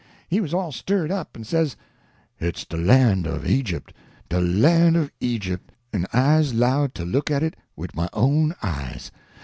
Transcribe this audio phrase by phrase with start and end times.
[0.27, 1.75] He was all stirred up, and says:
[2.35, 3.93] "Hit's de lan' of Egypt,
[4.29, 9.11] de lan' of Egypt, en I's 'lowed to look at it wid my own eyes!